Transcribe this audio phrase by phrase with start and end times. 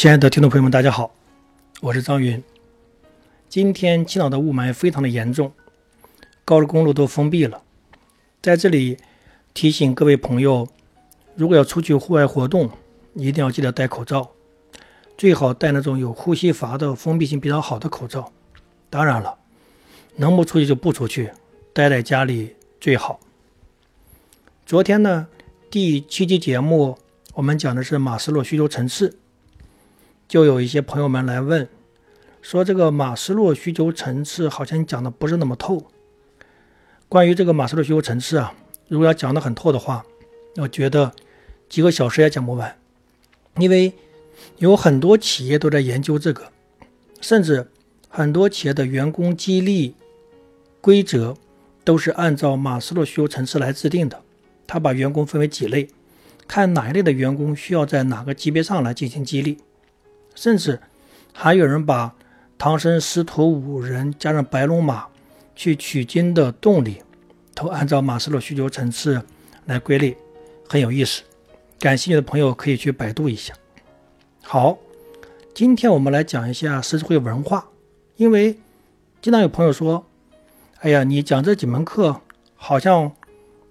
[0.00, 1.14] 亲爱的听众朋友们，大家好，
[1.82, 2.42] 我是张云。
[3.50, 5.52] 今天青岛的雾霾非常的严重，
[6.42, 7.62] 高速公路都封闭了。
[8.40, 8.96] 在这里
[9.52, 10.66] 提醒各位朋友，
[11.34, 12.70] 如果要出去户外活动，
[13.12, 14.30] 一定要记得戴口罩，
[15.18, 18.32] 最好戴那种有呼吸阀的、封闭性比较好的口罩。
[18.88, 19.36] 当然了，
[20.16, 21.30] 能不出去就不出去，
[21.74, 23.20] 待在家里最好。
[24.64, 25.26] 昨天呢，
[25.70, 26.96] 第七期节目
[27.34, 29.18] 我们讲的是马斯洛需求层次，
[30.30, 31.68] 就有一些朋友们来问，
[32.40, 35.88] 说这个马斯洛需求层次好像讲的不是那么透。
[37.08, 38.54] 关于这个马斯洛需求层次啊，
[38.86, 40.04] 如果要讲的很透的话，
[40.58, 41.10] 我觉得
[41.68, 42.76] 几个小时也讲不完，
[43.56, 43.92] 因为
[44.58, 46.52] 有很多企业都在研究这个，
[47.20, 47.66] 甚至
[48.08, 49.96] 很多企业的员工激励
[50.80, 51.36] 规则
[51.82, 54.22] 都是按照马斯洛需求层次来制定的。
[54.68, 55.88] 他把员工分为几类，
[56.46, 59.58] 看哪一类的员工需要在哪个级别上来进行激励，
[60.40, 60.80] 甚至
[61.34, 62.14] 还有人把
[62.56, 65.06] 唐僧师徒五人加上白龙马
[65.54, 67.02] 去取经的动力，
[67.54, 69.22] 都按照马斯洛需求层次
[69.66, 70.16] 来归类，
[70.66, 71.20] 很有意思。
[71.78, 73.52] 感兴趣的朋友可以去百度一下。
[74.42, 74.78] 好，
[75.52, 77.68] 今天我们来讲一下狮子会文化，
[78.16, 78.58] 因为
[79.20, 80.06] 经常有朋友说
[80.80, 82.18] ：“哎呀，你讲这几门课
[82.54, 83.12] 好像……”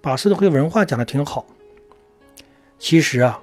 [0.00, 1.44] 把狮子会文化讲的挺好。
[2.78, 3.40] 其实啊，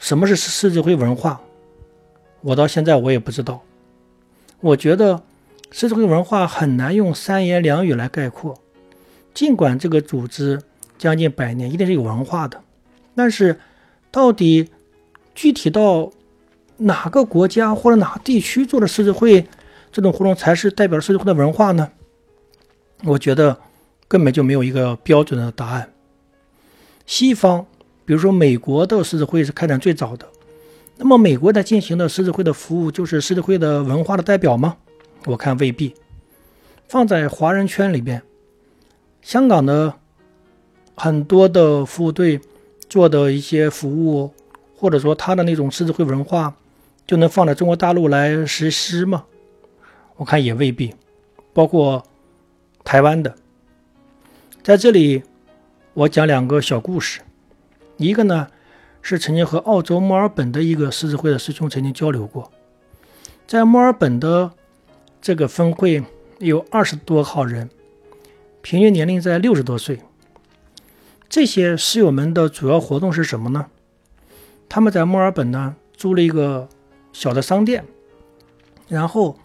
[0.00, 1.40] 什么是狮子会文化，
[2.46, 3.62] 我到现在我也不知道。
[4.60, 5.22] 我觉得
[5.70, 8.58] 狮子会文化很难用三言两语来概括。
[9.34, 10.62] 尽管这个组织
[10.96, 12.62] 将近百年，一定是有文化的，
[13.14, 13.58] 但是
[14.10, 14.70] 到底
[15.34, 16.10] 具体到
[16.78, 19.46] 哪个国家或者哪个地区做的狮子会
[19.92, 21.90] 这种活动才是代表狮子会的文化呢？
[23.04, 23.58] 我觉得。
[24.08, 25.92] 根本就没有一个标准的答案。
[27.06, 27.66] 西方，
[28.04, 30.28] 比如说美国的狮子会是开展最早的，
[30.98, 34.76] 那么美国在进行的狮子会的服务就是狮子会的文化的代表吗？
[35.26, 35.94] 我看未必。
[36.88, 38.22] 放在华人圈里边，
[39.20, 39.94] 香港的
[40.94, 42.40] 很多的服务队
[42.88, 44.32] 做的一些服务，
[44.76, 46.54] 或者说他的那种狮子会文化，
[47.06, 49.24] 就能放在中国大陆来实施吗？
[50.16, 50.94] 我看也未必。
[51.52, 52.04] 包括
[52.84, 53.34] 台湾的。
[54.62, 55.22] 在这里，
[55.94, 57.20] 我讲两个小故事。
[57.96, 58.48] 一个呢，
[59.08, 62.50] 是曾经和澳洲墨尔本的一个狮子会的师兄曾经交流过。
[63.46, 64.50] 在墨尔本的
[65.22, 66.02] 这个分会
[66.40, 67.70] 有二十多号人，
[68.62, 70.00] 平均年龄在六十多岁。
[71.28, 73.66] 这些室友们的主要活动是什么呢？
[74.68, 76.68] 他们在墨尔本呢租了一个
[77.12, 77.84] 小的商店，
[78.88, 79.38] 然后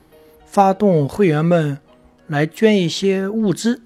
[0.43, 1.77] 发动会员们
[2.25, 3.79] 来捐一些物资。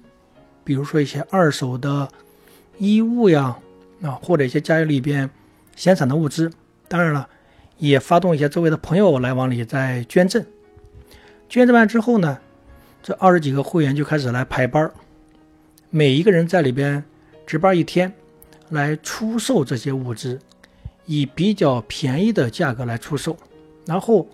[0.64, 2.08] 比如说一些二手的
[2.78, 3.58] 衣物呀，
[4.00, 5.28] 啊，或者一些家里边
[5.76, 6.50] 闲散的物资。
[6.88, 7.28] 当然了，
[7.78, 10.44] 也发动一些周围的朋友来往里再捐赠。
[11.48, 12.40] 捐赠完之后呢，
[13.00, 14.90] 这二十几个会员就开始来排班
[15.90, 17.04] 每一个人在里边
[17.46, 18.12] 值班一天，
[18.70, 20.40] 来出售这些物资，
[21.04, 23.36] 以比较便宜的价格来出售，
[23.84, 24.26] 然后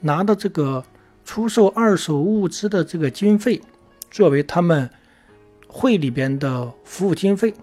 [0.00, 0.84] 拿到这个
[1.24, 3.62] 出售二手物资的这个经费，
[4.10, 4.90] 作为他们。
[5.74, 7.54] 会里边的服务经费。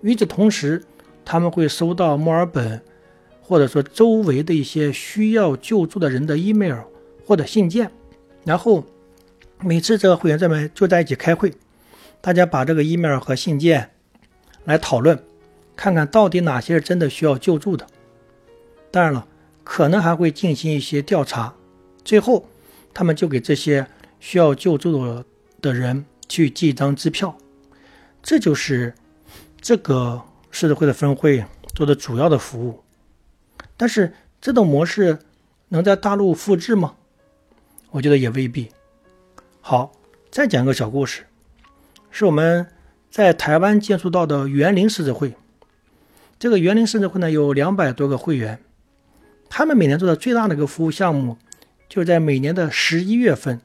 [0.00, 0.82] 与此同时，
[1.26, 2.80] 他们会收到墨尔本
[3.42, 6.78] 或者说周围的一些需要救助的人的 email
[7.26, 7.90] 或者信件，
[8.44, 8.82] 然后
[9.60, 11.52] 每次这个会员这边就在一起开会，
[12.22, 13.90] 大家把这个 email 和信件
[14.64, 15.22] 来讨论，
[15.76, 17.86] 看看到底哪些是真的需要救助的。
[18.90, 19.26] 当然了，
[19.62, 21.52] 可能还会进行一些调查，
[22.02, 22.48] 最后
[22.94, 23.86] 他们就给这些
[24.20, 25.22] 需要救助
[25.60, 26.06] 的人。
[26.28, 27.38] 去寄一张支票，
[28.20, 28.92] 这就是
[29.60, 30.20] 这个
[30.58, 31.44] 狮子会的分会
[31.74, 32.82] 做的主要的服务。
[33.76, 35.18] 但是这种模式
[35.68, 36.94] 能在大陆复制吗？
[37.90, 38.70] 我觉得也未必。
[39.60, 39.92] 好，
[40.30, 41.26] 再讲一个小故事，
[42.10, 42.68] 是我们
[43.10, 45.34] 在台湾接触到的园林狮子会。
[46.38, 48.58] 这个园林狮子会呢有两百多个会员，
[49.50, 51.36] 他们每年做的最大的一个服务项目，
[51.86, 53.60] 就是在每年的十一月份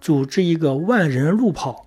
[0.00, 1.86] 组织一个万人路跑。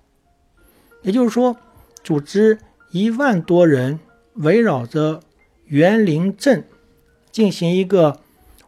[1.02, 1.54] 也就是说，
[2.02, 2.58] 组织
[2.92, 4.00] 一万多人
[4.38, 5.20] 围绕着
[5.66, 6.64] 园林镇
[7.30, 8.20] 进行一个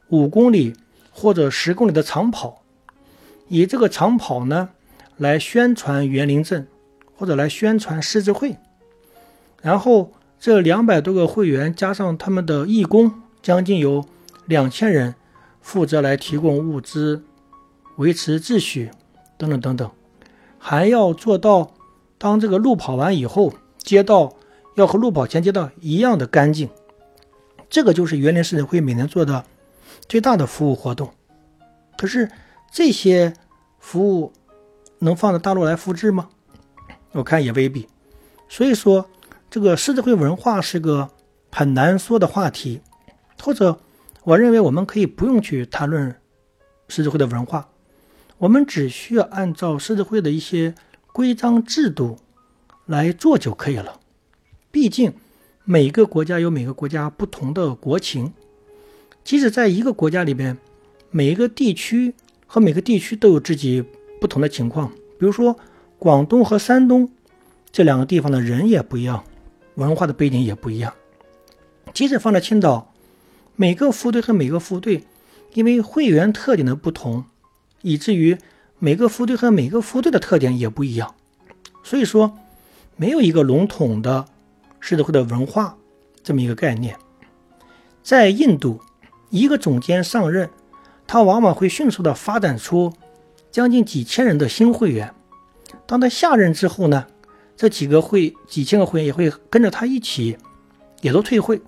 [0.08, 0.76] 五公里
[1.11, 2.62] 或者十公里的长跑，
[3.49, 4.70] 以这个长跑呢
[5.17, 6.69] 来宣传园林镇
[7.17, 8.56] 或者来宣传狮子会。
[9.62, 13.12] 然后这两百多个会员加上他们的义工，
[13.43, 14.05] 将近有
[14.46, 15.14] 两千人
[15.61, 17.22] 负责来提供物资、
[17.96, 18.90] 维持秩序
[19.37, 19.90] 等等等等，
[20.58, 21.72] 还要做到。
[22.19, 24.34] 当这个路跑完以后，街道
[24.81, 26.71] 要和路跑前街道一样的干净，
[27.69, 29.44] 这个就是园林狮子会每年做的
[30.09, 31.12] 最大的服务活动。
[31.99, 32.31] 可是
[32.73, 33.35] 这些
[33.79, 34.32] 服务
[35.00, 36.31] 能放到大陆来复制吗？
[37.12, 37.87] 我看也未必。
[38.49, 39.11] 所以说，
[39.50, 41.11] 这个狮子会文化是个
[41.53, 42.81] 很难说的话题，
[43.43, 43.79] 或者
[44.25, 46.17] 我认为我们可以不用去谈论
[46.88, 47.69] 狮子会的文化，
[48.38, 50.75] 我们只需要按照狮子会的一些
[51.12, 52.19] 规章制度
[52.87, 54.00] 来做就可以了。
[54.72, 55.12] 毕竟
[55.64, 58.32] 每个国家有每个国家不同的国情，
[59.25, 60.56] 即使在一个国家里边，
[61.11, 62.14] 每一个地区
[62.46, 63.84] 和每个地区都有自己
[64.20, 64.90] 不同的情况。
[65.19, 65.56] 比如说
[65.99, 67.11] 广东和山东
[67.72, 69.25] 这两个地方的人也不一样，
[69.75, 70.94] 文化的背景也不一样。
[71.93, 72.94] 即使放在青岛，
[73.56, 75.05] 每个副队和每个副队，
[75.55, 77.25] 因为会员特点的不同，
[77.82, 78.38] 以至于
[78.78, 81.17] 每个副队和每个副队的特点也不一样。
[81.82, 82.38] 所以说，
[82.96, 84.26] 没有一个笼统的。
[84.81, 85.77] 狮子会的文化
[86.23, 86.97] 这么一个概念，
[88.03, 88.81] 在印度，
[89.29, 90.50] 一个总监上任，
[91.06, 92.93] 他往往会迅速的发展出
[93.50, 95.15] 将近几千人的新会员。
[95.87, 97.06] 当他下任之后呢，
[97.56, 100.37] 这几个会几千个会员也会跟着他一起，
[101.00, 101.61] 也都退会。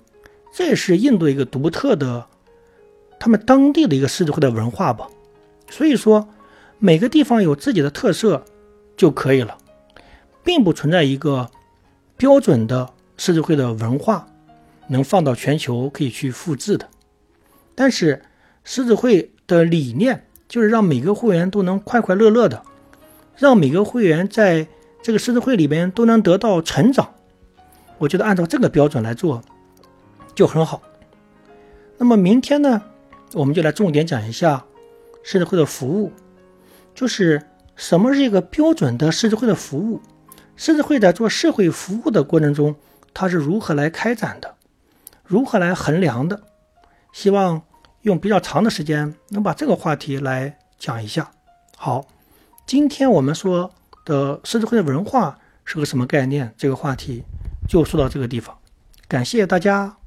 [0.53, 2.27] 这也是印度一个独特的，
[3.19, 5.07] 他们当地的一个狮子会的文化吧。
[5.69, 6.27] 所以说，
[6.79, 8.43] 每个地方有自己的特色
[8.95, 9.57] 就可以了，
[10.43, 11.49] 并不存在一个
[12.17, 12.93] 标准的。
[13.17, 14.27] 狮子会的文化
[14.87, 16.89] 能放到全球可以去复制的，
[17.75, 18.23] 但是
[18.63, 22.63] 狮子会的理念就是让每个会员都能快快乐乐的，
[23.37, 24.67] 让每个会员在
[25.01, 27.13] 这个狮子会里边都能得到成长。
[27.99, 29.41] 我觉得按照这个标准来做
[30.35, 30.81] 就很好。
[31.97, 32.81] 那么明天呢，
[33.33, 34.65] 我们就来重点讲一下
[35.23, 36.11] 狮子会的服务，
[36.93, 37.41] 就是
[37.75, 40.01] 什么是一个标准的狮子会的服务？
[40.55, 42.75] 狮子会在做社会服务的过程中。
[43.13, 44.55] 它是如何来开展的，
[45.23, 46.41] 如何来衡量的？
[47.11, 47.61] 希望
[48.01, 51.31] 用比较长的时间能把这个话题来讲一下。
[51.77, 52.05] 好，
[52.65, 53.71] 今天我们说
[54.03, 56.53] 的狮子会的文化是个什么概念？
[56.57, 57.23] 这个话题
[57.67, 58.57] 就说到这个地方，
[59.07, 59.97] 感谢大家。